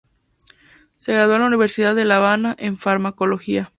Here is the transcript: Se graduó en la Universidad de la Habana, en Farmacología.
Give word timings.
Se 0.97 1.13
graduó 1.13 1.35
en 1.35 1.41
la 1.41 1.47
Universidad 1.49 1.93
de 1.93 2.05
la 2.05 2.17
Habana, 2.17 2.55
en 2.57 2.79
Farmacología. 2.79 3.69